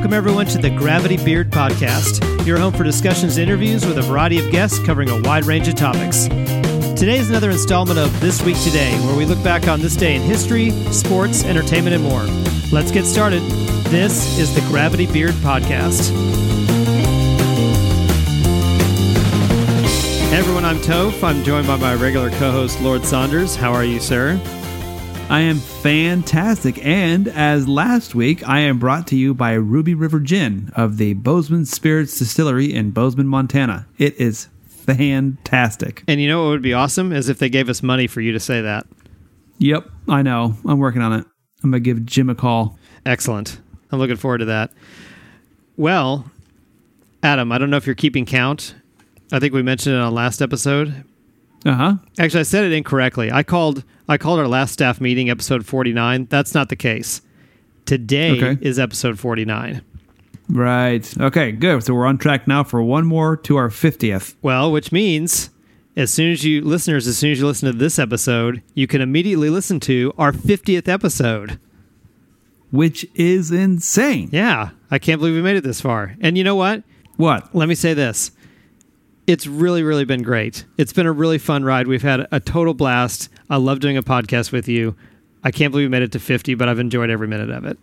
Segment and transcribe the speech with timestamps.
[0.00, 4.02] Welcome, everyone, to the Gravity Beard Podcast, your home for discussions and interviews with a
[4.02, 6.24] variety of guests covering a wide range of topics.
[6.24, 10.14] Today is another installment of This Week Today, where we look back on this day
[10.14, 12.22] in history, sports, entertainment, and more.
[12.72, 13.42] Let's get started.
[13.90, 16.08] This is the Gravity Beard Podcast.
[20.30, 21.22] Hey everyone, I'm Toph.
[21.22, 23.54] I'm joined by my regular co host, Lord Saunders.
[23.54, 24.40] How are you, sir?
[25.30, 26.84] I am fantastic.
[26.84, 31.14] And as last week, I am brought to you by Ruby River Gin of the
[31.14, 33.86] Bozeman Spirits Distillery in Bozeman, Montana.
[33.96, 36.02] It is fantastic.
[36.08, 38.32] And you know what would be awesome is if they gave us money for you
[38.32, 38.88] to say that.
[39.58, 40.56] Yep, I know.
[40.66, 41.24] I'm working on it.
[41.62, 42.76] I'm going to give Jim a call.
[43.06, 43.60] Excellent.
[43.92, 44.72] I'm looking forward to that.
[45.76, 46.28] Well,
[47.22, 48.74] Adam, I don't know if you're keeping count.
[49.30, 51.04] I think we mentioned it on last episode.
[51.64, 51.94] Uh huh.
[52.18, 53.30] Actually, I said it incorrectly.
[53.30, 56.26] I called I called our last staff meeting episode 49.
[56.28, 57.22] That's not the case.
[57.86, 58.58] Today Okay.
[58.60, 59.82] is episode 49.
[60.48, 61.20] Right.
[61.20, 61.84] Okay, good.
[61.84, 64.34] So we're on track now for one more to our 50th.
[64.42, 65.50] Well, which means
[65.96, 69.00] as soon as you listeners, as soon as you listen to this episode, you can
[69.00, 71.60] immediately listen to our 50th episode.
[72.72, 74.28] Which is insane.
[74.32, 76.16] Yeah, I can't believe we made it this far.
[76.20, 76.82] And you know what?
[77.16, 77.54] What?
[77.54, 78.32] Let me say this.
[79.30, 80.64] It's really, really been great.
[80.76, 81.86] It's been a really fun ride.
[81.86, 83.28] We've had a total blast.
[83.48, 84.96] I love doing a podcast with you.
[85.44, 87.78] I can't believe we made it to 50, but I've enjoyed every minute of it.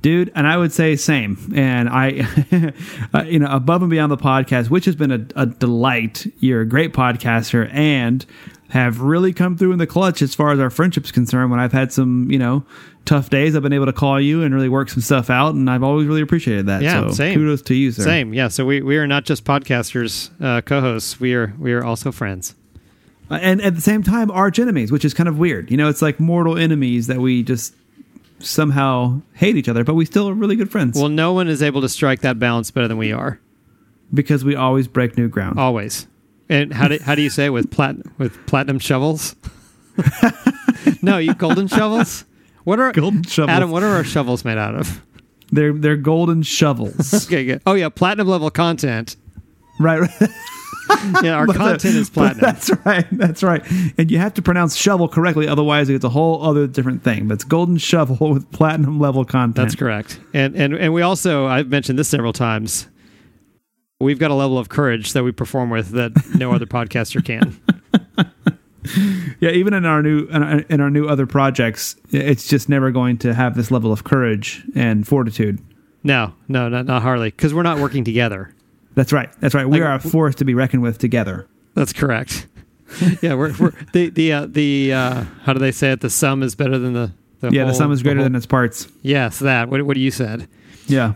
[0.00, 2.24] dude and i would say same and i
[3.14, 6.62] uh, you know above and beyond the podcast which has been a, a delight you're
[6.62, 8.24] a great podcaster and
[8.70, 11.72] have really come through in the clutch as far as our friendship's concerned when i've
[11.72, 12.64] had some you know
[13.10, 15.68] tough days i've been able to call you and really work some stuff out and
[15.68, 17.34] i've always really appreciated that Yeah, so same.
[17.38, 18.32] kudos to you sir Same.
[18.32, 18.46] Yeah.
[18.48, 21.18] So we, we are not just podcasters, uh, co hosts.
[21.18, 22.54] We are, we are also friends.
[23.28, 25.88] Uh, and at the same time arch enemies which is kind of weird you know
[25.88, 27.74] it's like mortal enemies that we just
[28.38, 31.62] somehow hate each other but we still are really good friends Well, no one is
[31.62, 33.38] able to strike that balance better than we are.
[34.14, 36.06] because we always break new ground Always.
[36.48, 37.50] And how do, how do you say it?
[37.50, 39.36] with plat with platinum shovels?
[41.02, 42.24] no, you golden shovels.
[42.70, 43.50] What are Golden shovels.
[43.50, 43.72] Adam?
[43.72, 45.02] What are our shovels made out of?
[45.50, 47.62] they're they're golden shovels Okay, good.
[47.66, 49.16] Oh yeah, platinum level content.
[49.80, 50.30] right, right.
[51.24, 52.40] Yeah, our content is platinum.
[52.42, 53.06] That's right.
[53.10, 53.64] That's right.
[53.98, 57.26] And you have to pronounce shovel correctly, otherwise it's a whole other different thing.
[57.26, 59.54] But it's golden shovel with platinum level content.
[59.56, 60.20] That's correct.
[60.32, 62.86] And and and we also I've mentioned this several times.
[63.98, 67.60] We've got a level of courage that we perform with that no other podcaster can.
[69.40, 72.90] Yeah, even in our new in our, in our new other projects, it's just never
[72.90, 75.58] going to have this level of courage and fortitude.
[76.02, 78.54] No, no, not not Harley, because we're not working together.
[78.94, 79.30] That's right.
[79.40, 79.66] That's right.
[79.66, 81.46] We Like- are a force to be reckoned with together.
[81.74, 82.46] That's correct.
[83.22, 86.00] yeah, we're, we're the the uh, the uh, how do they say it?
[86.00, 88.46] The sum is better than the, the yeah, the sum is greater whole- than its
[88.46, 88.88] parts.
[89.02, 89.68] yes that.
[89.70, 90.48] What what you said.
[90.86, 91.14] Yeah.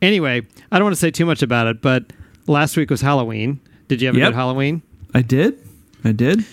[0.00, 2.12] Anyway, I don't want to say too much about it, but
[2.46, 3.60] last week was Halloween.
[3.88, 4.28] Did you have a Yep.
[4.28, 4.82] good Halloween?
[5.12, 5.58] I did.
[6.04, 6.44] I did.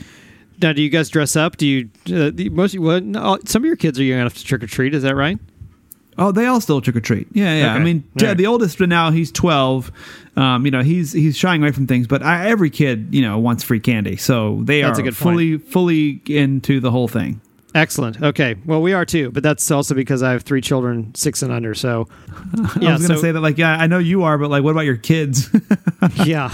[0.61, 1.57] Now, do you guys dress up?
[1.57, 2.77] Do you uh, the, most?
[2.77, 4.93] Well, no, some of your kids are young enough to trick or treat.
[4.93, 5.37] Is that right?
[6.17, 7.27] Oh, they all still trick or treat.
[7.33, 7.71] Yeah, yeah.
[7.73, 7.83] I Okay.
[7.83, 8.37] mean, All right.
[8.37, 9.91] the oldest but now he's twelve.
[10.37, 13.37] Um, you know, he's he's shying away from things, but I, every kid you know
[13.37, 15.35] wants free candy, so they That's are good point.
[15.35, 17.41] fully fully into the whole thing.
[17.73, 18.21] Excellent.
[18.21, 18.55] Okay.
[18.65, 21.73] Well, we are too, but that's also because I have three children, six and under.
[21.75, 22.07] So,
[22.57, 24.71] I was gonna so- say that, like, yeah, I know you are, but like, what
[24.71, 25.49] about your kids?
[26.25, 26.49] yeah.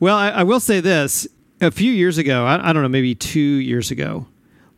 [0.00, 1.26] Well, I, I will say this.
[1.62, 4.26] A few years ago, I, I don't know, maybe two years ago,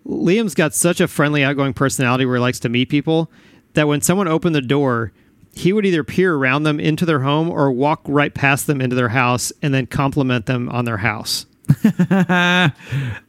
[0.07, 3.31] Liam's got such a friendly, outgoing personality where he likes to meet people
[3.73, 5.11] that when someone opened the door,
[5.55, 8.95] he would either peer around them into their home or walk right past them into
[8.95, 11.47] their house and then compliment them on their house.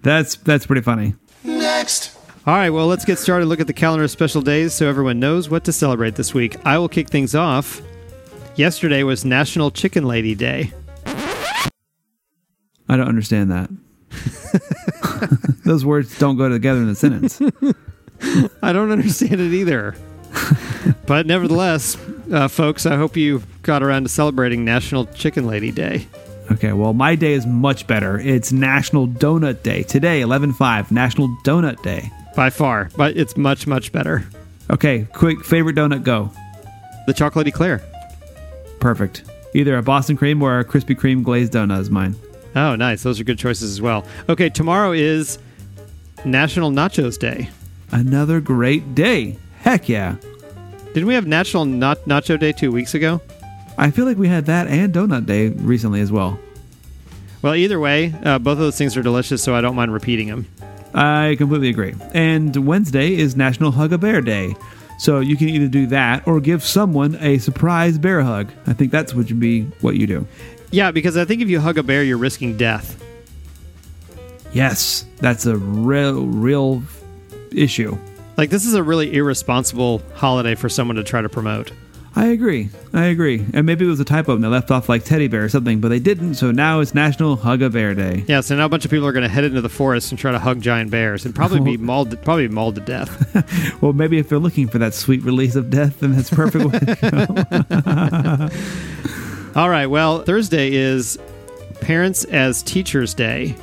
[0.01, 1.13] that's that's pretty funny.
[1.43, 2.17] Next.
[2.45, 3.45] All right, well, let's get started.
[3.45, 6.57] Look at the calendar of special days so everyone knows what to celebrate this week.
[6.65, 7.81] I will kick things off.
[8.55, 10.73] Yesterday was National Chicken Lady Day.
[12.87, 13.69] I don't understand that.
[15.65, 17.41] Those words don't go together in a sentence.
[18.61, 19.95] I don't understand it either.
[21.05, 21.97] but nevertheless,
[22.31, 26.07] uh, folks, I hope you got around to celebrating National Chicken Lady Day.
[26.51, 28.19] Okay, well, my day is much better.
[28.19, 32.11] It's National Donut Day today, eleven five, National Donut Day.
[32.35, 34.27] By far, but it's much, much better.
[34.69, 36.29] Okay, quick favorite donut go.
[37.07, 37.81] The chocolate eclair.
[38.79, 39.23] Perfect.
[39.55, 42.15] Either a Boston cream or a Krispy Kreme glazed donut is mine.
[42.55, 43.03] Oh, nice.
[43.03, 44.05] Those are good choices as well.
[44.29, 45.37] Okay, tomorrow is
[46.23, 47.49] National Nachos Day.
[47.91, 49.37] Another great day.
[49.59, 50.15] Heck yeah.
[50.93, 53.21] Didn't we have National Na- Nacho Day two weeks ago?
[53.77, 56.39] I feel like we had that and Donut Day recently as well.
[57.41, 60.29] Well, either way, uh, both of those things are delicious, so I don't mind repeating
[60.29, 60.47] them.
[60.93, 61.93] I completely agree.
[62.13, 64.55] And Wednesday is National Hug a Bear Day.
[64.97, 68.49] So you can either do that or give someone a surprise bear hug.
[68.65, 70.25] I think that's what would be what you do.
[70.71, 73.01] Yeah, because I think if you hug a bear, you're risking death.
[74.53, 76.81] Yes, that's a real, real
[77.51, 77.97] issue.
[78.37, 81.71] Like, this is a really irresponsible holiday for someone to try to promote.
[82.17, 82.69] I agree.
[82.93, 83.45] I agree.
[83.53, 85.81] And maybe it was a typo and they left off like teddy bear or something,
[85.81, 86.35] but they didn't.
[86.35, 88.23] So now it's National Hug a Bear Day.
[88.25, 90.19] Yeah, so now a bunch of people are going to head into the forest and
[90.19, 93.81] try to hug giant bears and probably be mauled, probably mauled to death.
[93.81, 96.63] well, maybe if they're looking for that sweet release of death, then that's perfect.
[99.55, 99.61] way to go.
[99.61, 99.85] All right.
[99.87, 101.17] Well, Thursday is
[101.81, 103.55] Parents as Teachers Day.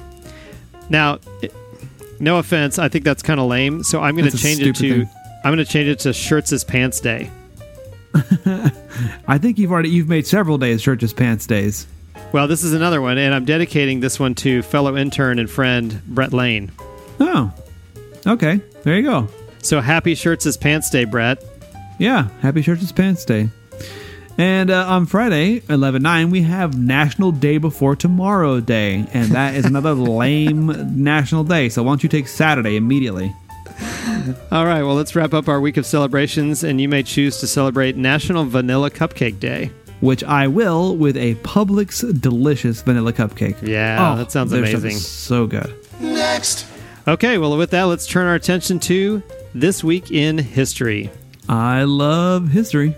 [0.89, 1.19] Now,
[2.21, 3.83] no offense, I think that's kind of lame.
[3.83, 5.11] So I'm going to change it to thing.
[5.45, 7.31] I'm going to change it to Shirts as Pants Day.
[9.27, 11.87] I think you've already you've made several days Shirts as Pants days.
[12.33, 16.01] Well, this is another one, and I'm dedicating this one to fellow intern and friend
[16.07, 16.71] Brett Lane.
[17.21, 17.53] Oh,
[18.27, 18.61] okay.
[18.85, 19.29] There you go.
[19.63, 21.43] So happy Shirts as Pants Day, Brett.
[21.99, 23.49] Yeah, happy Shirts as Pants Day.
[24.39, 29.07] And uh, on Friday, 11 9, we have National Day Before Tomorrow Day.
[29.13, 31.69] And that is another lame national day.
[31.69, 33.35] So why don't you take Saturday immediately?
[34.51, 36.65] All right, well, let's wrap up our week of celebrations.
[36.65, 39.71] And you may choose to celebrate National Vanilla Cupcake Day.
[40.01, 43.63] Which I will with a Publix delicious vanilla cupcake.
[43.63, 44.97] Yeah, oh, that sounds amazing.
[44.97, 45.73] So good.
[46.01, 46.67] Next.
[47.07, 49.23] Okay, well, with that, let's turn our attention to
[49.55, 51.09] This Week in History.
[51.49, 52.97] I love history.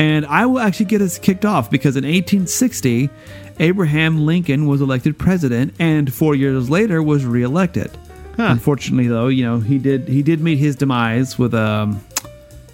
[0.00, 3.10] And I will actually get us kicked off because in 1860,
[3.58, 7.90] Abraham Lincoln was elected president and four years later was reelected.
[8.34, 8.44] Huh.
[8.44, 12.02] Unfortunately, though, you know he did he did meet his demise with um,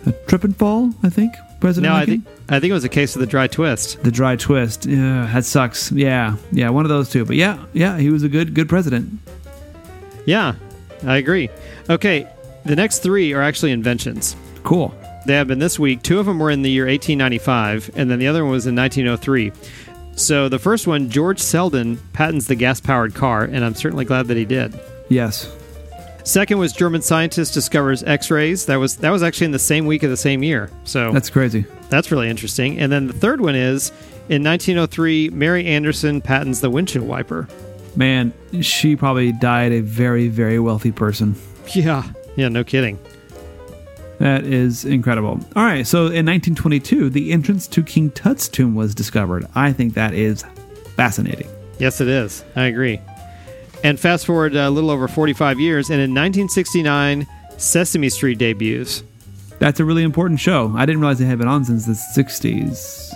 [0.06, 0.92] a trip and fall.
[1.02, 1.92] I think President.
[1.92, 2.12] No, Lincoln?
[2.12, 4.00] I think I think it was a case of the dry twist.
[4.04, 4.86] The dry twist.
[4.86, 5.90] Yeah, that sucks.
[5.90, 7.24] Yeah, yeah, one of those two.
[7.24, 9.18] But yeah, yeah, he was a good good president.
[10.26, 10.54] Yeah,
[11.04, 11.50] I agree.
[11.90, 12.28] Okay,
[12.64, 14.36] the next three are actually inventions.
[14.62, 14.94] Cool.
[15.26, 16.02] They have been this week.
[16.02, 18.76] Two of them were in the year 1895, and then the other one was in
[18.76, 19.52] 1903.
[20.14, 24.28] So the first one, George Selden patents the gas powered car, and I'm certainly glad
[24.28, 24.78] that he did.
[25.08, 25.54] Yes.
[26.24, 28.66] Second was German scientist discovers X-rays.
[28.66, 30.70] That was that was actually in the same week of the same year.
[30.84, 31.64] So that's crazy.
[31.88, 32.80] That's really interesting.
[32.80, 33.90] And then the third one is
[34.28, 37.46] in 1903, Mary Anderson patents the windshield wiper.
[37.94, 41.34] Man, she probably died a very very wealthy person.
[41.74, 42.04] Yeah.
[42.36, 42.48] Yeah.
[42.48, 42.96] No kidding.
[44.18, 45.40] That is incredible.
[45.54, 49.46] All right, so in 1922, the entrance to King Tut's tomb was discovered.
[49.54, 50.44] I think that is
[50.96, 51.48] fascinating.
[51.78, 52.44] Yes, it is.
[52.54, 53.00] I agree.
[53.84, 57.26] And fast forward a little over 45 years, and in 1969,
[57.58, 59.02] Sesame Street debuts.
[59.58, 60.72] That's a really important show.
[60.76, 63.12] I didn't realize they had been on since the 60s.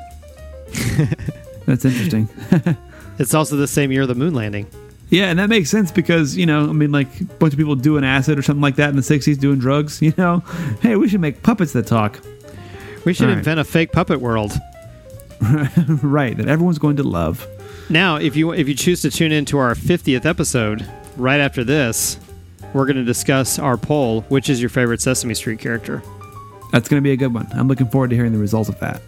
[1.67, 2.29] That's interesting.
[3.19, 4.67] it's also the same year of the moon landing.
[5.11, 7.75] Yeah, and that makes sense because, you know, I mean, like a bunch of people
[7.75, 10.41] doing acid or something like that in the 60s, doing drugs, you know?
[10.81, 12.21] Hey, we should make puppets that talk.
[13.05, 14.53] We should invent a fake puppet world.
[16.03, 17.47] right, that everyone's going to love.
[17.89, 21.65] Now, if you if you choose to tune in to our 50th episode, right after
[21.65, 22.21] this,
[22.75, 26.03] we're going to discuss our poll, which is your favorite Sesame Street character.
[26.73, 27.49] That's going to be a good one.
[27.53, 29.03] I'm looking forward to hearing the results of that.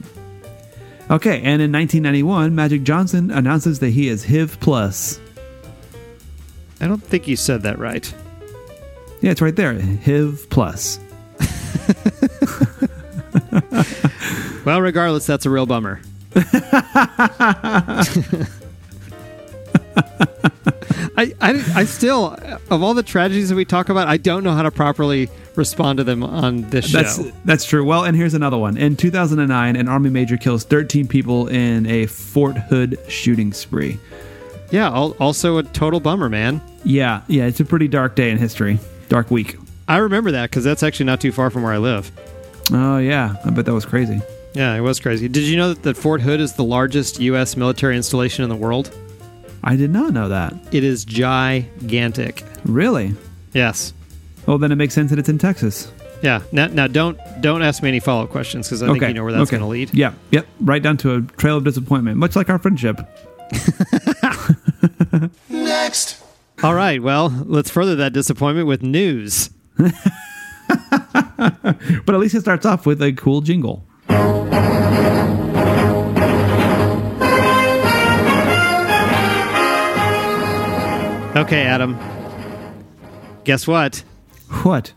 [1.11, 5.21] Okay, and in 1991, Magic Johnson announces that he is HIV plus.
[6.83, 8.13] I don't think you said that right.
[9.21, 9.81] Yeah, it's right there.
[9.81, 10.99] HIV plus.
[14.65, 16.01] well, regardless, that's a real bummer.
[21.15, 22.37] I, I, I still,
[22.69, 25.99] of all the tragedies that we talk about, I don't know how to properly respond
[25.99, 27.03] to them on this show.
[27.03, 27.85] That's, that's true.
[27.85, 28.77] Well, and here's another one.
[28.77, 34.01] In 2009, an Army major kills 13 people in a Fort Hood shooting spree.
[34.73, 36.61] Yeah, also a total bummer, man.
[36.83, 38.81] Yeah, yeah, it's a pretty dark day in history.
[39.09, 39.57] Dark week.
[39.87, 42.11] I remember that because that's actually not too far from where I live.
[42.73, 43.37] Oh, yeah.
[43.45, 44.23] I bet that was crazy.
[44.55, 45.29] Yeah, it was crazy.
[45.29, 47.57] Did you know that, Fort Hood is the largest U.S.
[47.57, 48.97] military installation in the world?
[49.63, 50.55] I did not know that.
[50.73, 52.43] It is gigantic.
[52.65, 53.15] Really?
[53.53, 53.93] Yes.
[54.47, 55.93] Well, then it makes sense that it's in Texas.
[56.23, 56.43] Yeah.
[56.51, 59.01] Now, now don't don't ask me any follow up questions because I okay.
[59.01, 59.59] think you know where that's okay.
[59.59, 59.95] going to lead.
[59.95, 60.15] Yeah.
[60.31, 60.47] Yep.
[60.61, 63.01] Right down to a trail of disappointment, much like our friendship.
[65.49, 66.23] Next.
[66.63, 67.03] All right.
[67.03, 69.51] Well, let's further that disappointment with news.
[69.77, 69.93] but
[70.69, 73.85] at least it starts off with a cool jingle.
[81.35, 81.99] Okay, Adam.
[83.45, 84.05] Guess what?
[84.65, 84.93] What?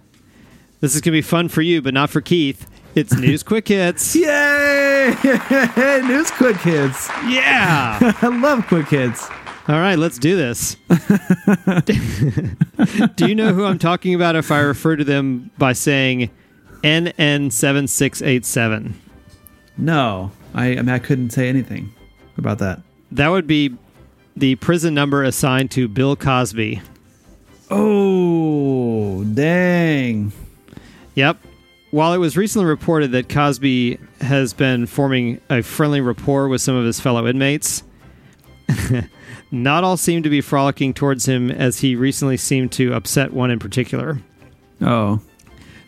[0.82, 2.68] This is going to be fun for you, but not for Keith.
[2.94, 4.16] It's News Quick Hits.
[4.16, 5.16] Yay!
[6.06, 7.10] News Quick Hits.
[7.26, 8.00] Yeah.
[8.22, 9.30] I love Quick Hits.
[9.68, 10.76] All right, let's do this.
[13.16, 16.30] do you know who I'm talking about if I refer to them by saying
[16.84, 18.94] NN7687.
[19.78, 21.92] No, I, I mean I couldn't say anything
[22.38, 22.80] about that.
[23.12, 23.76] That would be
[24.36, 26.84] the prison number assigned to Bill Cosby.
[27.72, 30.32] Oh, dang.
[31.16, 31.40] Yep.
[31.90, 36.76] While it was recently reported that Cosby has been forming a friendly rapport with some
[36.76, 37.82] of his fellow inmates,
[39.56, 43.50] not all seem to be frolicking towards him as he recently seemed to upset one
[43.52, 44.20] in particular.
[44.82, 45.20] Oh,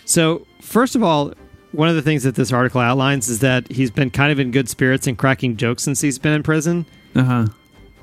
[0.05, 1.33] So, first of all,
[1.73, 4.51] one of the things that this article outlines is that he's been kind of in
[4.51, 6.85] good spirits and cracking jokes since he's been in prison.
[7.15, 7.45] uh huh.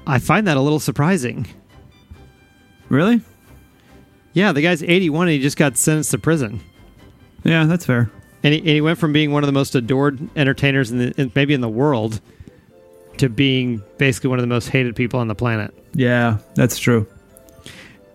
[0.06, 1.46] I find that a little surprising.
[2.88, 3.22] Really?
[4.34, 6.60] Yeah, the guy's 81 and he just got sentenced to prison.
[7.44, 8.10] Yeah, that's fair.
[8.42, 11.14] And he, and he went from being one of the most adored entertainers in the
[11.20, 12.20] in, maybe in the world
[13.18, 15.74] to being basically one of the most hated people on the planet.
[15.94, 17.06] Yeah, that's true.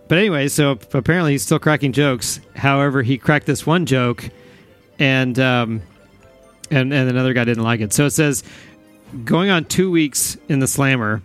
[0.08, 2.40] But anyway, so apparently he's still cracking jokes.
[2.56, 4.28] However, he cracked this one joke,
[4.98, 5.82] and um,
[6.70, 7.92] and and another guy didn't like it.
[7.92, 8.42] So it says,
[9.24, 11.22] going on two weeks in the slammer,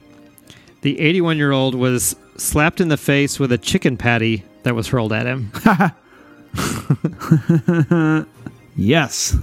[0.82, 4.88] the 81 year old was slapped in the face with a chicken patty that was
[4.88, 5.52] hurled at him.
[8.76, 9.36] Yes.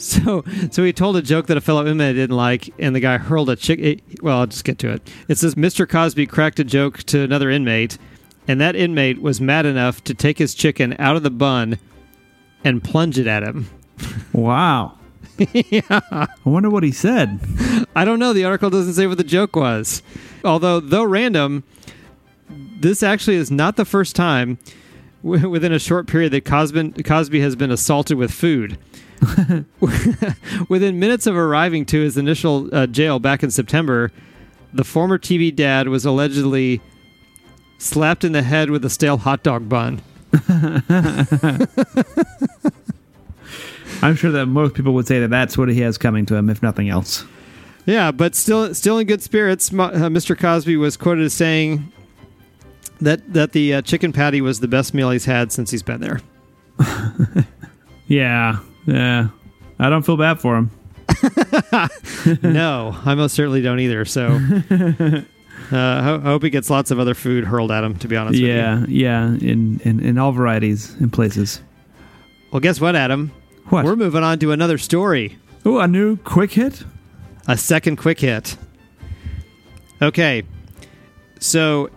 [0.10, 3.18] So, so he told a joke that a fellow inmate didn't like, and the guy
[3.18, 3.78] hurled a chick.
[3.82, 5.06] Eh, well, I'll just get to it.
[5.28, 5.86] It says Mr.
[5.86, 7.98] Cosby cracked a joke to another inmate,
[8.48, 11.78] and that inmate was mad enough to take his chicken out of the bun
[12.64, 13.68] and plunge it at him.
[14.32, 14.96] Wow.
[15.52, 15.82] yeah.
[15.90, 17.40] I wonder what he said.
[17.96, 18.32] I don't know.
[18.32, 20.02] The article doesn't say what the joke was.
[20.44, 21.64] Although, though random,
[22.48, 24.58] this actually is not the first time
[25.22, 28.78] within a short period that Cosby, Cosby has been assaulted with food.
[30.68, 34.10] Within minutes of arriving to his initial uh, jail back in September,
[34.72, 36.80] the former TV dad was allegedly
[37.76, 40.00] slapped in the head with a stale hot dog bun.
[44.02, 46.48] I'm sure that most people would say that that's what he has coming to him,
[46.48, 47.24] if nothing else.
[47.84, 49.70] Yeah, but still, still in good spirits.
[49.70, 50.38] Uh, Mr.
[50.38, 51.92] Cosby was quoted as saying
[53.00, 56.00] that that the uh, chicken patty was the best meal he's had since he's been
[56.00, 56.20] there.
[58.06, 58.58] Yeah.
[58.86, 59.28] Yeah.
[59.78, 60.70] I don't feel bad for him.
[62.42, 64.04] no, I most certainly don't either.
[64.04, 64.26] So,
[64.70, 65.22] uh,
[65.72, 67.94] I ho- hope he gets lots of other food hurled at him.
[67.98, 68.48] To be honest, with you.
[68.48, 68.84] Yeah.
[68.88, 69.26] Yeah.
[69.28, 71.62] In, in in all varieties and places.
[72.50, 73.30] Well, guess what, Adam?
[73.68, 73.84] What?
[73.84, 75.38] We're moving on to another story.
[75.64, 76.82] Oh, a new quick hit.
[77.46, 78.56] A second quick hit.
[80.02, 80.42] Okay,
[81.38, 81.90] so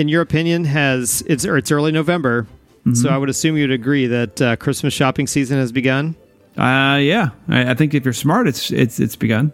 [0.00, 2.46] in your opinion, has it's or it's early November,
[2.94, 6.16] so I would assume you'd agree that uh, Christmas shopping season has begun.
[6.56, 7.30] Uh, yeah.
[7.48, 9.52] I, I think if you're smart, it's it's it's begun.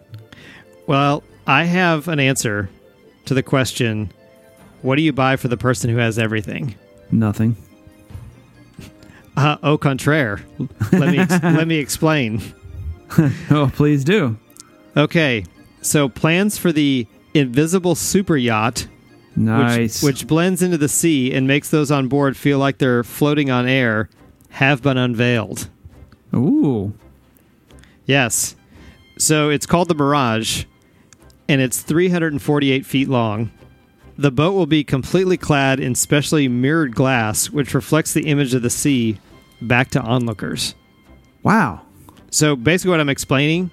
[0.87, 2.69] Well, I have an answer
[3.25, 4.09] to the question:
[4.83, 6.75] What do you buy for the person who has everything?
[7.11, 7.55] Nothing.
[9.37, 10.41] Uh, au contraire.
[10.91, 12.41] Let me ex- let me explain.
[13.51, 14.35] Oh, please do.
[14.97, 15.45] Okay,
[15.83, 18.87] so plans for the invisible super yacht,
[19.37, 20.01] Nice.
[20.01, 23.49] which, which blends into the sea and makes those on board feel like they're floating
[23.51, 24.09] on air,
[24.49, 25.69] have been unveiled.
[26.35, 26.93] Ooh.
[28.05, 28.55] Yes,
[29.17, 30.65] so it's called the Mirage,
[31.47, 33.51] and it's 348 feet long.
[34.17, 38.63] The boat will be completely clad in specially mirrored glass, which reflects the image of
[38.63, 39.19] the sea
[39.61, 40.73] back to onlookers.
[41.43, 41.81] Wow.
[42.31, 43.69] So basically, what I'm explaining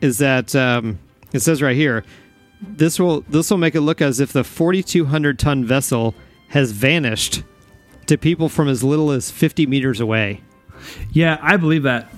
[0.00, 0.98] is that um,
[1.32, 2.04] it says right here,
[2.60, 6.14] this will this will make it look as if the 4,200 ton vessel
[6.48, 7.42] has vanished
[8.06, 10.40] to people from as little as 50 meters away.
[11.12, 12.08] Yeah, I believe that.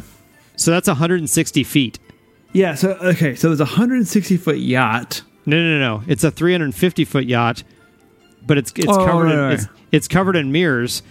[0.56, 1.98] So that's 160 feet.
[2.52, 2.74] Yeah.
[2.74, 3.34] So okay.
[3.34, 5.22] So there's a 160 foot yacht.
[5.46, 6.02] No, no, no, no.
[6.06, 7.62] It's a 350 foot yacht,
[8.46, 9.52] but it's it's Oh, covered right, in, right.
[9.54, 11.02] It's, it's covered in mirrors.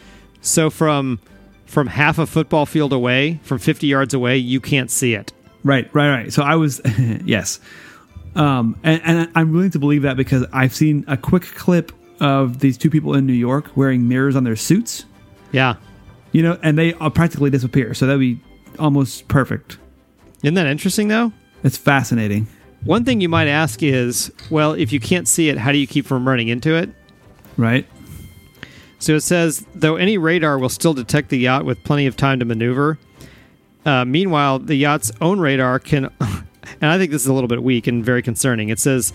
[0.42, 1.20] So from
[1.66, 5.34] from half a football field away, from 50 yards away, you can't see it.
[5.64, 5.94] Right.
[5.94, 6.10] Right.
[6.10, 6.34] Right.
[6.34, 6.80] So I was
[7.26, 7.60] yes.
[8.36, 12.60] Um, and, and I'm willing to believe that because I've seen a quick clip of
[12.60, 15.06] these two people in New York wearing mirrors on their suits.
[15.52, 15.76] Yeah.
[16.32, 17.94] You know, and they uh, practically disappear.
[17.94, 18.40] So that'd be
[18.78, 19.78] almost perfect.
[20.44, 21.34] Isn't that interesting though?
[21.64, 22.48] It's fascinating.
[22.84, 25.88] One thing you might ask is, well, if you can't see it, how do you
[25.88, 26.90] keep from running into it?
[27.58, 27.86] Right.
[29.00, 32.40] So it says, though any radar will still detect the yacht with plenty of time
[32.40, 32.98] to maneuver.
[33.86, 36.10] Uh, meanwhile, the yacht's own radar can,
[36.82, 38.70] and I think this is a little bit weak and very concerning.
[38.70, 39.14] It says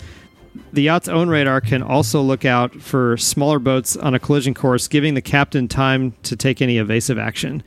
[0.73, 4.87] the yacht's own radar can also look out for smaller boats on a collision course,
[4.87, 7.63] giving the captain time to take any evasive action.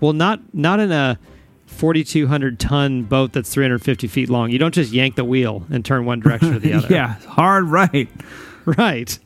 [0.00, 1.18] Well, not not in a
[1.66, 4.50] 4,200 ton boat that's 350 feet long.
[4.50, 6.88] You don't just yank the wheel and turn one direction or the other.
[6.90, 7.14] yeah.
[7.26, 8.08] Hard right.
[8.66, 9.18] right.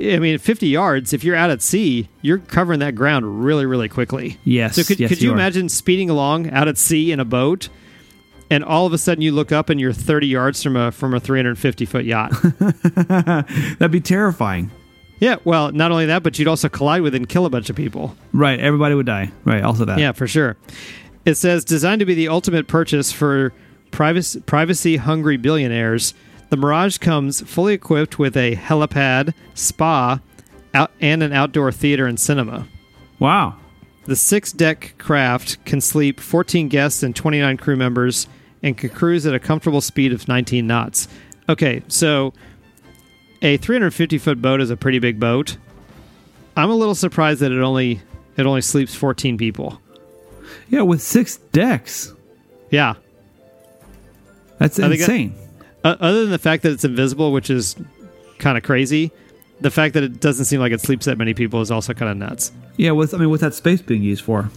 [0.00, 3.88] I mean, 50 yards, if you're out at sea, you're covering that ground really, really
[3.88, 4.38] quickly.
[4.44, 4.76] Yes.
[4.76, 5.34] So could, yes, could you are.
[5.34, 7.68] imagine speeding along out at sea in a boat
[8.50, 11.14] and all of a sudden you look up and you're 30 yards from a from
[11.14, 12.32] a 350 foot yacht?
[13.08, 14.70] That'd be terrifying.
[15.20, 17.76] yeah, well, not only that, but you'd also collide with and kill a bunch of
[17.76, 18.16] people.
[18.32, 18.58] Right.
[18.60, 19.30] Everybody would die.
[19.44, 19.62] Right.
[19.62, 19.98] Also that.
[19.98, 20.56] Yeah, for sure.
[21.24, 23.52] It says designed to be the ultimate purchase for
[23.90, 26.14] privacy privacy hungry billionaires.
[26.50, 30.20] The Mirage comes fully equipped with a helipad, spa,
[30.72, 32.68] out, and an outdoor theater and cinema.
[33.18, 33.56] Wow.
[34.06, 38.28] The six deck craft can sleep 14 guests and 29 crew members
[38.62, 41.08] and can cruise at a comfortable speed of 19 knots.
[41.48, 42.32] Okay, so
[43.42, 45.56] a 350 foot boat is a pretty big boat.
[46.56, 48.00] I'm a little surprised that it only
[48.36, 49.80] it only sleeps 14 people.
[50.68, 52.12] Yeah, with six decks.
[52.70, 52.94] Yeah.
[54.58, 55.34] That's I think that- insane.
[55.84, 57.76] Uh, other than the fact that it's invisible, which is
[58.38, 59.12] kind of crazy,
[59.60, 62.10] the fact that it doesn't seem like it sleeps that many people is also kind
[62.10, 62.52] of nuts.
[62.76, 62.90] yeah.
[62.90, 64.50] What's I mean, what's that space being used for?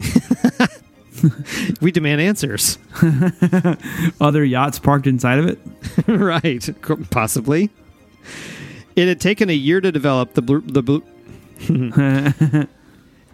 [1.80, 2.78] We demand answers.
[4.20, 5.58] Other yachts parked inside of it.
[6.06, 6.68] right,
[7.10, 7.70] possibly.
[8.94, 11.02] It had taken a year to develop the blue, the blue.
[11.58, 12.68] it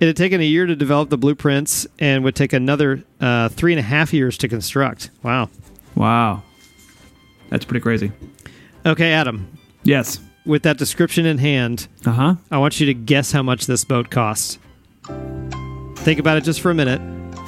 [0.01, 3.81] had taken a year to develop the blueprints and would take another uh, three and
[3.81, 5.11] a half years to construct.
[5.23, 5.51] Wow.
[5.95, 6.43] Wow.
[7.51, 8.13] That's pretty crazy.
[8.87, 9.59] Okay, Adam.
[9.85, 10.21] Yes.
[10.45, 12.35] With that description in hand, Uh huh.
[12.51, 14.59] I want you to guess how much this boat costs.
[15.97, 17.01] Think about it just for a minute.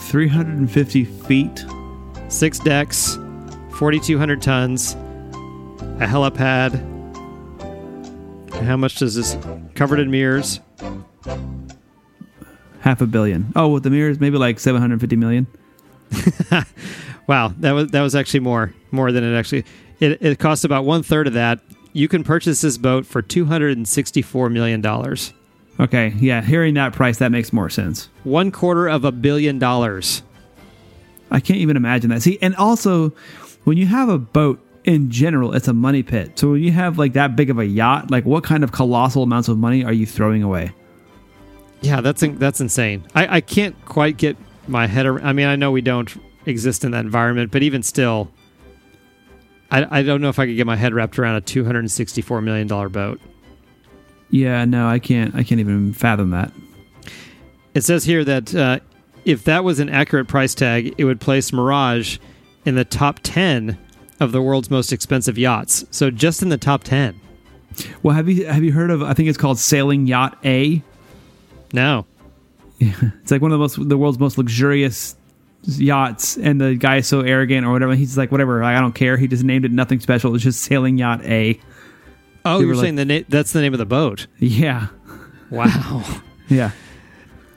[0.03, 1.65] 350 feet.
[2.29, 3.17] Six decks,
[3.79, 6.75] 4,200 tons, a helipad.
[8.55, 9.37] And how much does this
[9.75, 10.61] covered in mirrors?
[12.81, 13.53] Half a billion.
[13.57, 15.47] Oh, with the mirrors, maybe like 750 million.
[17.27, 19.65] Wow, that was that was actually more more than it actually.
[19.99, 21.59] It it costs about one third of that.
[21.95, 25.33] You can purchase this boat for two hundred and sixty four million dollars.
[25.81, 26.09] Okay.
[26.19, 26.43] Yeah.
[26.43, 28.09] Hearing that price, that makes more sense.
[28.25, 30.23] One quarter of a billion dollars.
[31.31, 32.23] I can't even imagine that.
[32.23, 33.11] See, and also,
[33.65, 36.39] when you have a boat in general, it's a money pit.
[36.39, 39.23] So when you have like that big of a yacht, like what kind of colossal
[39.23, 40.73] amounts of money are you throwing away?
[41.81, 43.05] Yeah, that's in- that's insane.
[43.15, 44.37] I, I can't quite get
[44.69, 45.27] my head around.
[45.27, 46.13] I mean, I know we don't
[46.45, 48.31] exist in that environment, but even still,
[49.71, 51.81] I, I don't know if I could get my head wrapped around a two hundred
[51.81, 53.21] and sixty four million dollar boat.
[54.31, 55.35] Yeah, no, I can't.
[55.35, 56.53] I can't even fathom that.
[57.75, 58.81] It says here that uh,
[59.25, 62.19] if that was an accurate price tag, it would place Mirage
[62.65, 63.79] in the top 10
[64.21, 65.85] of the world's most expensive yachts.
[65.91, 67.21] So just in the top 10.
[68.03, 69.03] Well, have you have you heard of?
[69.03, 70.83] I think it's called Sailing Yacht A.
[71.73, 72.07] No.
[72.81, 75.17] It's like one of the most the world's most luxurious
[75.67, 77.95] yachts, and the guy is so arrogant or whatever.
[77.95, 79.17] He's like, whatever, I don't care.
[79.17, 80.35] He just named it nothing special.
[80.35, 81.59] It's just Sailing Yacht A.
[82.45, 84.27] Oh, They you're were saying the na- that's the name of the boat.
[84.39, 84.89] Yeah,
[85.51, 86.05] Wow.
[86.49, 86.71] yeah.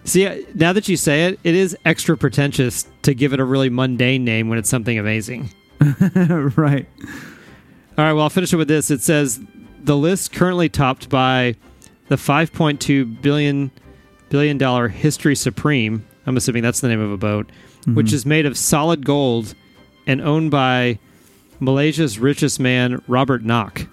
[0.06, 3.44] See, uh, now that you say it, it is extra pretentious to give it a
[3.44, 5.50] really mundane name when it's something amazing.
[5.82, 6.88] right.
[7.98, 8.90] All right, well, I'll finish it with this.
[8.90, 9.42] It says
[9.84, 11.56] the list currently topped by
[12.08, 13.72] the 5.2 billion
[14.30, 16.06] billion dollar History Supreme.
[16.26, 17.50] I'm assuming that's the name of a boat,
[17.94, 19.56] which is made of solid gold
[20.06, 21.00] and owned by
[21.60, 23.88] Malaysia's richest man, Robert Kuok.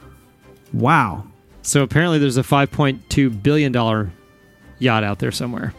[0.73, 1.27] Wow.
[1.63, 4.11] So apparently, there's a 5.2 billion dollar
[4.79, 5.73] yacht out there somewhere.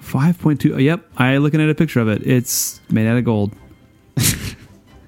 [0.00, 0.78] Five point two.
[0.78, 2.26] Yep, I looking at a picture of it.
[2.26, 3.54] It's made out of gold.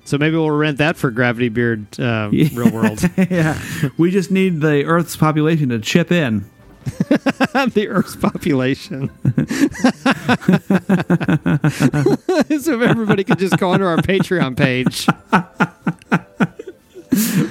[0.05, 2.49] So maybe we'll rent that for Gravity Beard uh, Yeah.
[2.53, 3.01] Real World.
[3.17, 3.59] yeah,
[3.97, 6.45] we just need the Earth's population to chip in.
[7.75, 9.11] the Earth's population.
[12.61, 15.07] so if everybody could just go onto our Patreon page.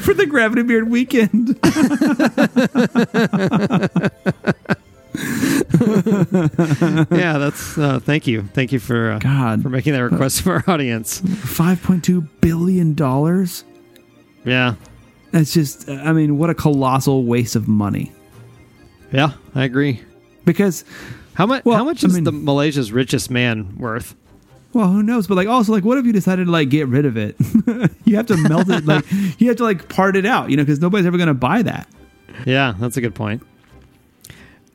[0.04, 1.58] for the Gravity Beard weekend.
[7.12, 10.54] Yeah, that's uh, thank you, thank you for uh, God, for making that request for
[10.56, 11.20] our audience.
[11.20, 13.64] five point two billion dollars.
[14.46, 14.76] Yeah,
[15.32, 15.90] That's just.
[15.90, 18.12] I mean, what a colossal waste of money.
[19.12, 20.02] Yeah, I agree.
[20.46, 20.84] Because,
[21.34, 21.64] How much?
[21.66, 24.16] Well, how much I is mean- the Malaysia's richest man worth?
[24.74, 25.28] well, who knows?
[25.28, 27.36] But like, also, like, what if you decided to like get rid of it?
[28.06, 28.86] you have to melt it.
[28.86, 29.06] Like,
[29.38, 30.50] you have to like part it out.
[30.50, 31.88] You know, because nobody's ever going to buy that.
[32.46, 33.44] Yeah, that's a good point.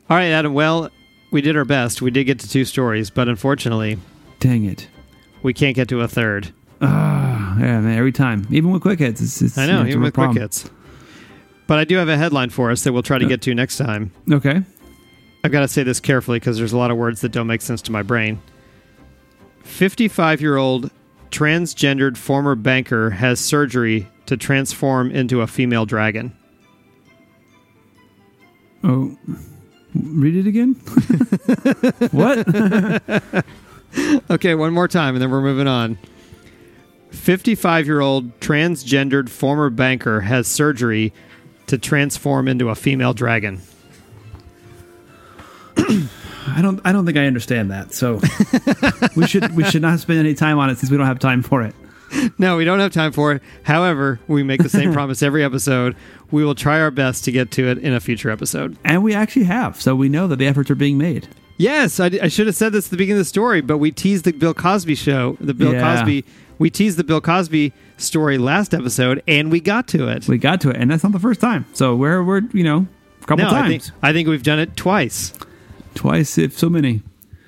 [0.09, 0.53] All right, Adam.
[0.53, 0.89] Well,
[1.31, 2.01] we did our best.
[2.01, 3.97] We did get to two stories, but unfortunately,
[4.39, 4.87] Dang it.
[5.43, 6.53] we can't get to a third.
[6.79, 7.97] Ah, yeah, man.
[7.97, 10.33] Every time, even with quick hits, it's, it's I know, it's a even with quick
[10.37, 10.69] hits.
[11.67, 13.77] But I do have a headline for us that we'll try to get to next
[13.77, 14.11] time.
[14.31, 14.61] Okay.
[15.43, 17.61] I've got to say this carefully because there's a lot of words that don't make
[17.61, 18.41] sense to my brain.
[19.63, 20.89] 55 year old
[21.29, 26.35] transgendered former banker has surgery to transform into a female dragon.
[28.83, 29.17] Oh,
[29.93, 30.73] read it again.
[32.11, 33.45] what?
[34.29, 35.97] Okay, one more time and then we're moving on.
[37.11, 41.13] 55 year old transgendered former banker has surgery
[41.67, 43.61] to transform into a female dragon.
[45.77, 46.79] I don't.
[46.85, 47.93] I don't think I understand that.
[47.93, 48.19] So
[49.15, 51.43] we should we should not spend any time on it since we don't have time
[51.43, 51.75] for it.
[52.37, 53.41] No, we don't have time for it.
[53.63, 55.95] However, we make the same promise every episode.
[56.31, 58.77] We will try our best to get to it in a future episode.
[58.85, 61.27] And we actually have, so we know that the efforts are being made.
[61.57, 63.91] Yes, I, I should have said this at the beginning of the story, but we
[63.91, 65.97] teased the Bill Cosby show, the Bill Yeah.
[65.97, 66.23] Cosby.
[66.59, 70.27] We teased the Bill Cosby story last episode, and we got to it.
[70.27, 71.65] We got to it, and that's not the first time.
[71.73, 72.87] So we're we're you know
[73.21, 75.33] a couple no, I times, think I think we've done it twice.
[75.95, 77.03] twice if so many.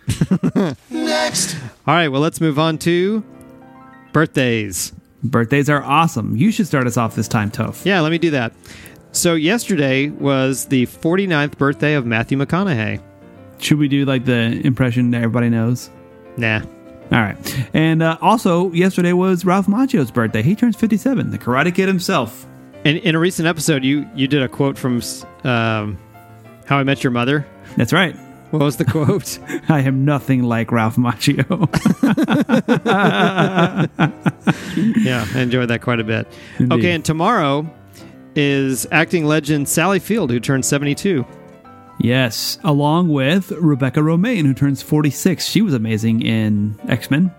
[0.89, 1.55] Next.
[1.87, 3.23] All right, well, let's move on to
[4.13, 4.93] birthdays.
[5.23, 6.35] Birthdays are awesome.
[6.37, 7.85] You should start us off this time, Toph.
[7.85, 8.53] Yeah, let me do that.
[9.11, 13.01] So, yesterday was the 49th birthday of Matthew McConaughey.
[13.59, 15.89] Should we do like the impression that everybody knows?
[16.37, 16.61] Nah.
[17.11, 17.69] All right.
[17.73, 20.43] And uh, also, yesterday was Ralph Macchio's birthday.
[20.43, 22.45] He turns 57, the Karate Kid himself.
[22.83, 25.01] In, in a recent episode, you, you did a quote from
[25.43, 25.97] um,
[26.65, 27.47] How I Met Your Mother.
[27.77, 28.15] That's right.
[28.51, 29.39] What was the quote?
[29.69, 31.45] I am nothing like Ralph Macchio.
[35.03, 36.27] yeah, I enjoyed that quite a bit.
[36.57, 36.75] Indeed.
[36.75, 37.69] Okay, and tomorrow
[38.35, 41.25] is acting legend Sally Field, who turned 72.
[41.99, 45.45] Yes, along with Rebecca Romijn, who turns 46.
[45.45, 47.33] She was amazing in X Men.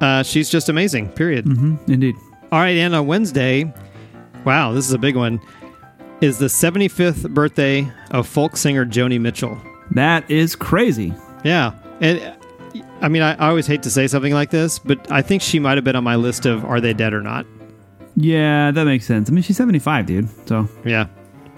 [0.00, 1.46] Uh, she's just amazing, period.
[1.46, 2.14] Indeed.
[2.52, 3.72] All right, and on Wednesday,
[4.44, 5.40] wow, this is a big one,
[6.20, 9.58] is the 75th birthday of folk singer Joni Mitchell.
[9.92, 11.14] That is crazy.
[11.44, 11.72] Yeah.
[12.00, 12.36] And
[13.00, 15.58] I mean, I, I always hate to say something like this, but I think she
[15.58, 17.46] might have been on my list of are they dead or not.
[18.16, 19.30] Yeah, that makes sense.
[19.30, 20.28] I mean, she's 75, dude.
[20.48, 21.06] So, Yeah.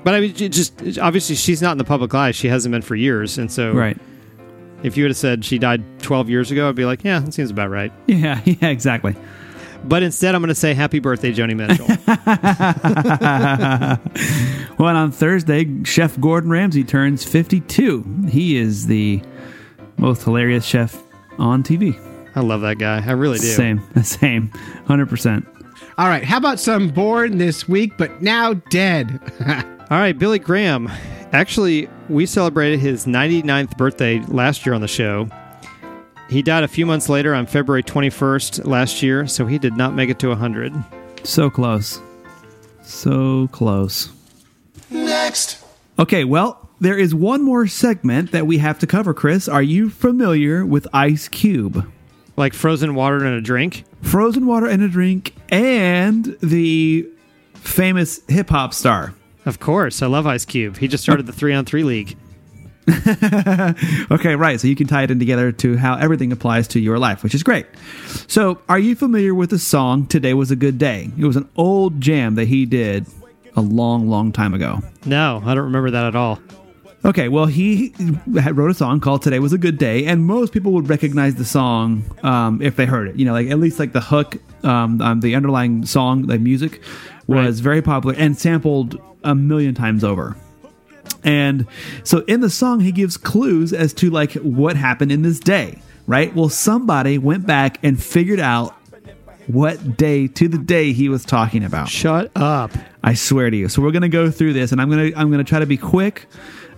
[0.02, 2.30] But I mean, just obviously she's not in the public eye.
[2.30, 3.38] She hasn't been for years.
[3.38, 3.98] And so right.
[4.82, 7.34] if you would have said she died 12 years ago, I'd be like, yeah, that
[7.34, 7.92] seems about right.
[8.06, 9.14] Yeah, yeah, exactly.
[9.84, 11.86] But instead, I'm going to say happy birthday, Joni Mitchell.
[14.80, 18.28] Well, and on Thursday, Chef Gordon Ramsay turns 52.
[18.30, 19.20] He is the
[19.98, 21.02] most hilarious chef
[21.38, 22.00] on TV.
[22.34, 23.04] I love that guy.
[23.06, 23.44] I really do.
[23.44, 24.48] Same, same,
[24.86, 25.46] 100%.
[25.98, 29.20] All right, how about some born this week but now dead?
[29.90, 30.88] All right, Billy Graham.
[31.33, 35.29] Actually, we celebrated his 99th birthday last year on the show.
[36.29, 39.94] He died a few months later on February 21st last year, so he did not
[39.94, 40.72] make it to 100.
[41.24, 42.00] So close.
[42.83, 44.11] So close.
[44.90, 45.64] Next.
[45.98, 49.48] Okay, well, there is one more segment that we have to cover, Chris.
[49.48, 51.85] Are you familiar with Ice Cube?
[52.37, 53.83] Like frozen water in a drink?
[54.03, 57.09] Frozen water and a drink, and the
[57.55, 59.14] famous hip hop star.
[59.46, 60.03] Of course.
[60.03, 60.76] I love Ice Cube.
[60.76, 62.16] He just started the 3 on 3 league.
[64.11, 64.61] Okay, right.
[64.61, 67.35] So you can tie it in together to how everything applies to your life, which
[67.35, 67.66] is great.
[68.26, 71.11] So, are you familiar with the song Today Was a Good Day?
[71.16, 73.07] It was an old jam that he did
[73.57, 74.81] a long, long time ago.
[75.07, 76.40] No, I don't remember that at all.
[77.05, 77.94] Okay, well, he
[78.38, 81.37] had wrote a song called "Today Was a Good Day," and most people would recognize
[81.37, 83.16] the song um, if they heard it.
[83.16, 86.83] You know, like at least like the hook, um, um, the underlying song, the music
[87.30, 87.64] was Right.
[87.64, 90.36] very popular and sampled a million times over.
[91.22, 91.66] And
[92.04, 95.78] so in the song, he gives clues as to like what happened in this day,
[96.06, 96.34] right?
[96.34, 98.74] Well, somebody went back and figured out
[99.46, 101.88] what day to the day he was talking about.
[101.88, 102.70] Shut up.
[103.02, 103.68] I swear to you.
[103.68, 106.26] So we're gonna go through this, and I'm gonna I'm gonna try to be quick,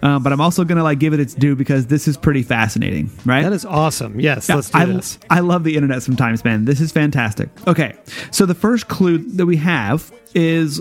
[0.03, 3.11] uh, but I'm also gonna like give it its due because this is pretty fascinating,
[3.25, 3.43] right?
[3.43, 4.19] That is awesome.
[4.19, 5.19] Yes, let's do I, this.
[5.31, 6.65] I love the internet sometimes, man.
[6.65, 7.49] This is fantastic.
[7.69, 7.95] Okay,
[8.31, 10.81] so the first clue that we have is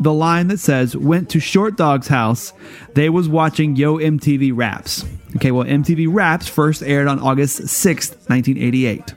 [0.00, 2.54] the line that says, "Went to Short Dog's house.
[2.94, 5.04] They was watching Yo MTV Raps."
[5.36, 9.14] Okay, well, MTV Raps first aired on August sixth, 1988.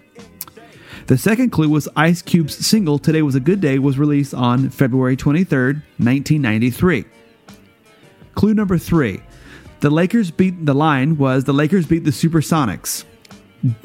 [1.07, 4.69] The second clue was Ice Cube's single "Today Was a Good Day" was released on
[4.69, 7.05] February 23rd, 1993.
[8.33, 9.21] Clue number three.
[9.85, 13.05] The Lakers beat the line was the Lakers beat the Supersonics.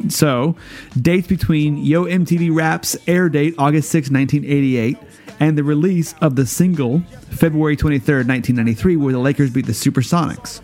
[0.09, 0.57] So,
[0.99, 4.97] dates between Yo MTV Raps air date August 6, 1988,
[5.41, 10.63] and the release of the single February 23rd, 1993, where the Lakers beat the Supersonics.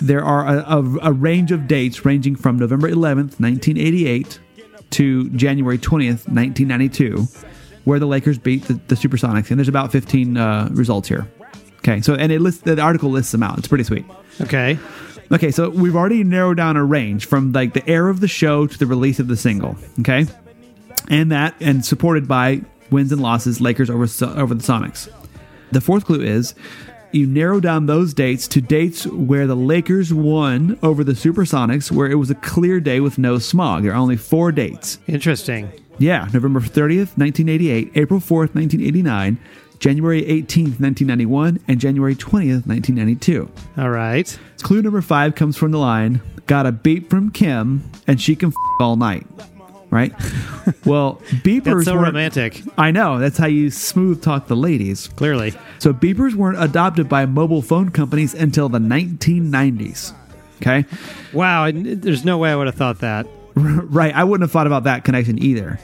[0.00, 4.38] There are a, a, a range of dates ranging from November 11th, 1988
[4.90, 7.26] to January 20th, 1992,
[7.82, 9.50] where the Lakers beat the, the Supersonics.
[9.50, 11.28] And there's about 15 uh, results here.
[11.88, 13.58] Okay, so and it lists the article lists them out.
[13.58, 14.04] It's pretty sweet.
[14.42, 14.78] Okay.
[15.32, 18.66] Okay, so we've already narrowed down a range from like the air of the show
[18.66, 19.76] to the release of the single.
[20.00, 20.26] Okay,
[21.08, 25.08] and that and supported by wins and losses, Lakers over over the Sonics.
[25.72, 26.54] The fourth clue is
[27.12, 32.10] you narrow down those dates to dates where the Lakers won over the Supersonics, where
[32.10, 33.82] it was a clear day with no smog.
[33.82, 34.98] There are only four dates.
[35.06, 35.72] Interesting.
[35.98, 39.38] Yeah, November 30th, 1988, April 4th, 1989,
[39.78, 43.50] January 18th, 1991, and January 20th, 1992.
[43.76, 44.38] All right.
[44.62, 48.48] Clue number five comes from the line Got a beep from Kim, and she can
[48.48, 49.26] f all night.
[49.90, 50.12] Right?
[50.84, 52.62] Well, beepers That's so romantic.
[52.76, 55.08] I know, that's how you smooth talk the ladies.
[55.08, 55.54] Clearly.
[55.78, 60.12] So beepers weren't adopted by mobile phone companies until the 1990s.
[60.60, 60.84] Okay?
[61.32, 61.70] Wow.
[61.72, 63.26] There's no way I would have thought that.
[63.54, 64.14] right.
[64.14, 65.78] I wouldn't have thought about that connection either.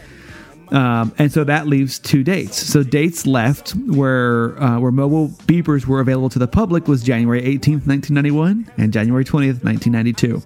[0.75, 2.57] Um, and so that leaves two dates.
[2.57, 7.43] So dates left where uh, where mobile beepers were available to the public was January
[7.43, 10.43] 18th, 1991 and January 20th, 1992.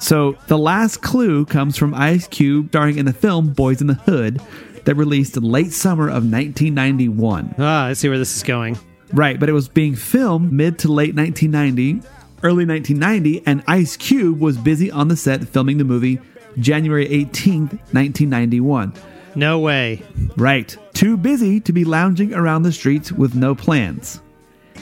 [0.00, 3.94] So the last clue comes from Ice Cube starring in the film Boyz n the
[3.94, 4.42] Hood
[4.86, 7.54] that released late summer of 1991.
[7.58, 8.76] Ah, I see where this is going.
[9.12, 12.06] Right, but it was being filmed mid to late 1990,
[12.42, 16.18] early 1990, and Ice Cube was busy on the set filming the movie
[16.58, 18.92] January 18th, 1991.
[19.36, 20.02] No way.
[20.36, 24.20] Right, too busy to be lounging around the streets with no plans.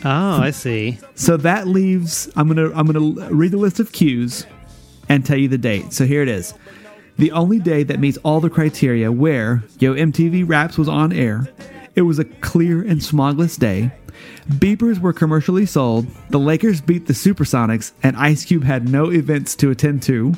[0.04, 0.98] Oh, I see.
[1.14, 4.46] So that leaves I'm going to I'm going to read the list of cues
[5.08, 5.92] and tell you the date.
[5.92, 6.54] So here it is.
[7.18, 11.48] The only day that meets all the criteria where Yo MTV Raps was on air.
[11.94, 13.92] It was a clear and smogless day.
[14.48, 16.06] Beepers were commercially sold.
[16.30, 20.32] The Lakers beat the Supersonics and Ice Cube had no events to attend to.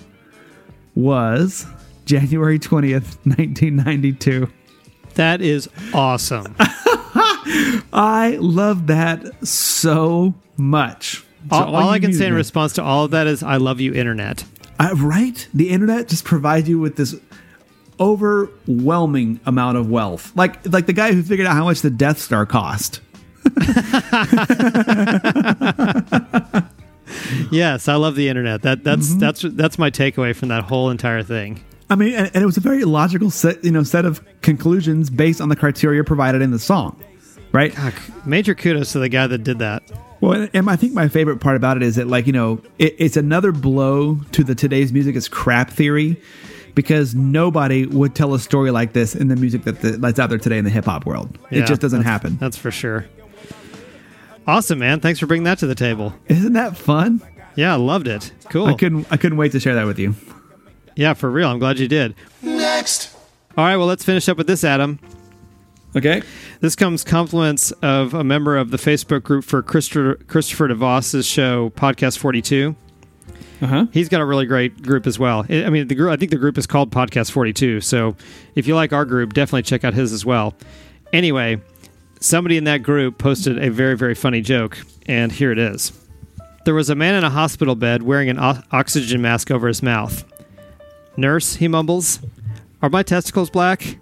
[0.95, 1.67] Was
[2.05, 4.49] January 20th, 1992.
[5.15, 6.55] That is awesome.
[7.93, 11.25] I love that so much.
[11.51, 13.81] So all, all I can say in response to all of that is I love
[13.81, 14.45] you, Internet.
[14.81, 15.47] Uh, right?
[15.55, 17.15] The internet just provides you with this
[18.01, 20.33] overwhelming amount of wealth.
[20.35, 23.01] Like like the guy who figured out how much the Death Star cost.
[27.51, 28.63] Yes, I love the Internet.
[28.63, 29.19] That that's Mm-hmm.
[29.19, 31.63] that's that's my takeaway from that whole entire thing.
[31.91, 35.11] I mean, and, and it was a very logical set, you know, set of conclusions
[35.11, 37.03] based on the criteria provided in the song,
[37.53, 37.75] right?
[38.25, 39.83] Major kudos to the guy that did that.
[40.21, 42.95] Well, and I think my favorite part about it is that, like, you know, it,
[42.99, 46.21] it's another blow to the today's music is crap theory,
[46.75, 50.31] because nobody would tell a story like this in the music that the, that's out
[50.31, 51.39] there today in the hip hop world.
[51.51, 52.37] Yeah, it just doesn't that's- happen.
[52.39, 53.07] That's for sure.
[54.47, 55.01] Awesome, man.
[55.01, 56.13] Thanks for bringing that to the table.
[56.27, 57.23] Isn't that fun?
[57.55, 58.33] Yeah, I loved it.
[58.51, 58.67] Cool.
[58.67, 60.15] I couldn't I couldn't wait to share that with you.
[60.97, 61.49] Yeah, for real.
[61.49, 62.15] I'm glad you did.
[62.43, 63.15] Next.
[63.57, 64.99] All right, well, let's finish up with this, Adam.
[65.97, 66.23] Okay.
[66.61, 71.71] This comes compliments of a member of the Facebook group for Christopher, Christopher DeVos's show,
[71.71, 72.75] Podcast 42.
[73.63, 73.87] Uh huh.
[73.93, 75.47] He's got a really great group as well.
[75.49, 76.11] I I mean, the group.
[76.11, 77.81] I think the group is called Podcast 42.
[77.81, 78.17] So
[78.57, 80.55] if you like our group, definitely check out his as well.
[81.13, 81.61] Anyway,
[82.19, 85.93] somebody in that group posted a very, very funny joke, and here it is.
[86.65, 89.83] There was a man in a hospital bed wearing an o- oxygen mask over his
[89.83, 90.25] mouth.
[91.17, 92.21] Nurse, he mumbles,
[92.83, 93.99] Are my testicles black?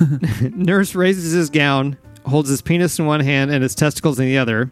[0.40, 4.38] Nurse raises his gown, holds his penis in one hand and his testicles in the
[4.38, 4.70] other.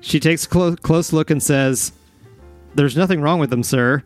[0.00, 1.92] She takes a clo- close look and says,
[2.74, 4.02] There's nothing wrong with them, sir.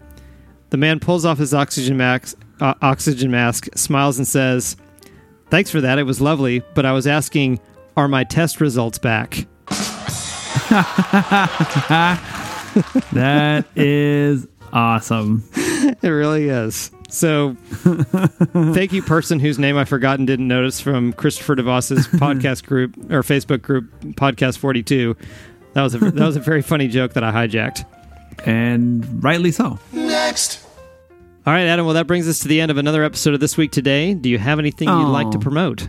[0.70, 4.77] The man pulls off his oxygen mask, uh, oxygen mask, smiles, and says,
[5.51, 5.99] Thanks for that.
[5.99, 7.61] It was lovely, but I was asking,
[7.97, 9.47] Are my test results back?
[13.12, 15.44] That is awesome.
[16.03, 16.90] It really is.
[17.09, 22.66] So, thank you, person whose name I forgot and didn't notice from Christopher DeVos's podcast
[22.66, 25.16] group or Facebook group, Podcast Forty Two.
[25.75, 27.85] That was a that was a very funny joke that I hijacked.
[28.47, 29.79] And rightly so.
[29.92, 30.66] Next.
[31.47, 31.85] All right, Adam.
[31.85, 34.14] Well, that brings us to the end of another episode of this week today.
[34.14, 35.88] Do you have anything you'd like to promote?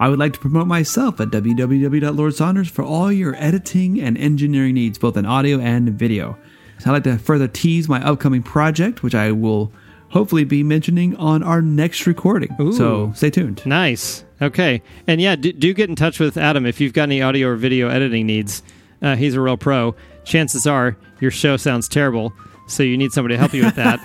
[0.00, 4.96] I would like to promote myself at www.lordsaunders for all your editing and engineering needs,
[4.96, 6.38] both in audio and video.
[6.86, 9.72] I'd like to further tease my upcoming project, which I will
[10.10, 12.54] hopefully be mentioning on our next recording.
[12.60, 12.72] Ooh.
[12.72, 13.64] So stay tuned.
[13.66, 14.24] Nice.
[14.40, 14.82] Okay.
[15.06, 17.56] And yeah, do, do get in touch with Adam if you've got any audio or
[17.56, 18.62] video editing needs.
[19.02, 19.94] Uh, he's a real pro.
[20.24, 22.32] Chances are your show sounds terrible,
[22.68, 24.00] so you need somebody to help you with that.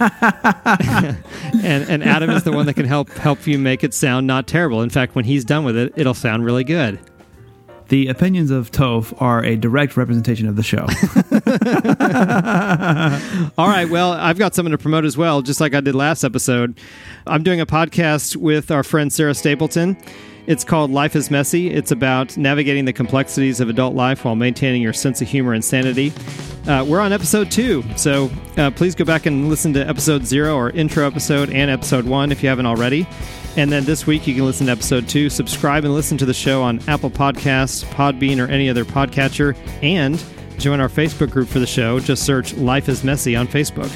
[1.64, 4.48] and and Adam is the one that can help help you make it sound not
[4.48, 4.82] terrible.
[4.82, 7.00] In fact, when he's done with it, it'll sound really good.
[7.90, 10.86] The opinions of Toph are a direct representation of the show.
[13.58, 13.90] All right.
[13.90, 16.80] Well, I've got something to promote as well, just like I did last episode.
[17.28, 19.98] I'm doing a podcast with our friend Sarah Stapleton.
[20.46, 21.70] It's called Life is Messy.
[21.70, 25.64] It's about navigating the complexities of adult life while maintaining your sense of humor and
[25.64, 26.12] sanity.
[26.68, 30.56] Uh, we're on episode two, so uh, please go back and listen to episode zero
[30.56, 33.08] or intro episode and episode one if you haven't already.
[33.56, 35.30] And then this week, you can listen to episode two.
[35.30, 39.56] Subscribe and listen to the show on Apple Podcasts, Podbean, or any other podcatcher.
[39.84, 40.24] And
[40.58, 42.00] join our Facebook group for the show.
[42.00, 43.92] Just search Life is Messy on Facebook.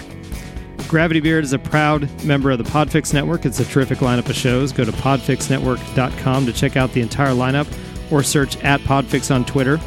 [0.87, 3.45] Gravity Beard is a proud member of the Podfix Network.
[3.45, 4.71] It's a terrific lineup of shows.
[4.71, 7.67] Go to podfixnetwork.com to check out the entire lineup
[8.11, 9.79] or search at Podfix on Twitter.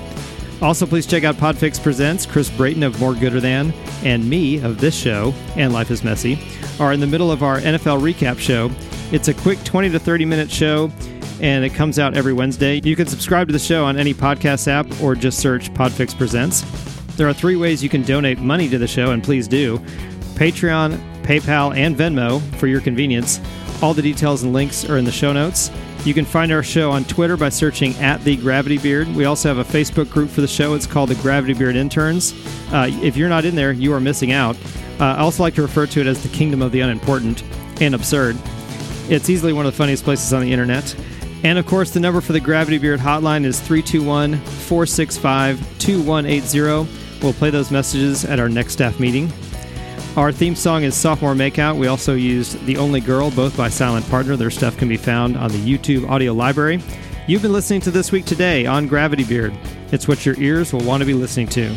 [0.60, 2.26] Also, please check out Podfix Presents.
[2.26, 3.72] Chris Brayton of More Gooder Than
[4.04, 6.38] and me of this show and Life is Messy
[6.78, 8.70] are in the middle of our NFL recap show.
[9.12, 10.90] It's a quick 20 to 30 minute show
[11.40, 12.80] and it comes out every Wednesday.
[12.84, 16.62] You can subscribe to the show on any podcast app or just search Podfix Presents.
[17.16, 19.78] There are three ways you can donate money to the show, and please do
[20.34, 23.40] Patreon, PayPal, and Venmo for your convenience.
[23.82, 25.70] All the details and links are in the show notes.
[26.04, 29.08] You can find our show on Twitter by searching at the Gravity Beard.
[29.08, 30.74] We also have a Facebook group for the show.
[30.74, 32.32] It's called the Gravity Beard Interns.
[32.72, 34.56] Uh, if you're not in there, you are missing out.
[34.98, 37.42] Uh, I also like to refer to it as the Kingdom of the Unimportant
[37.82, 38.36] and Absurd.
[39.10, 40.94] It's easily one of the funniest places on the internet.
[41.42, 46.88] And of course, the number for the Gravity Beard hotline is 321 465 2180.
[47.20, 49.32] We'll play those messages at our next staff meeting.
[50.16, 51.76] Our theme song is Sophomore Makeout.
[51.76, 54.36] We also used The Only Girl, both by Silent Partner.
[54.36, 56.80] Their stuff can be found on the YouTube audio library.
[57.26, 59.52] You've been listening to This Week Today on Gravity Beard.
[59.90, 61.76] It's what your ears will want to be listening to.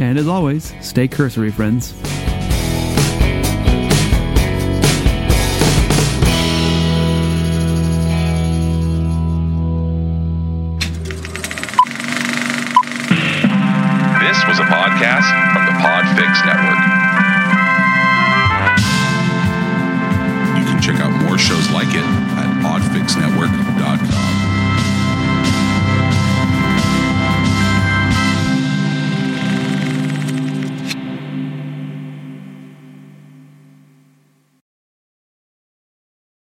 [0.00, 1.94] And as always, stay cursory, friends.